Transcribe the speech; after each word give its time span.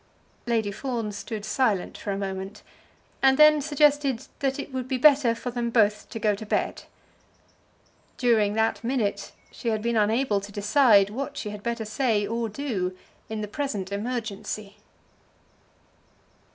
Lady 0.47 0.71
Fawn 0.71 1.11
stood 1.11 1.45
silent 1.45 1.95
for 1.95 2.09
a 2.11 2.17
moment, 2.17 2.63
and 3.21 3.37
then 3.37 3.61
suggested 3.61 4.25
that 4.39 4.57
it 4.57 4.73
would 4.73 4.87
be 4.87 4.97
better 4.97 5.35
for 5.35 5.51
them 5.51 5.69
both 5.69 6.09
to 6.09 6.17
go 6.17 6.33
to 6.33 6.43
bed. 6.43 6.85
During 8.17 8.55
that 8.55 8.83
minute 8.83 9.31
she 9.51 9.67
had 9.67 9.83
been 9.83 9.97
unable 9.97 10.41
to 10.41 10.51
decide 10.51 11.11
what 11.11 11.37
she 11.37 11.51
had 11.51 11.61
better 11.61 11.85
say 11.85 12.25
or 12.25 12.49
do 12.49 12.97
in 13.29 13.41
the 13.41 13.47
present 13.47 13.91
emergency. 13.91 14.77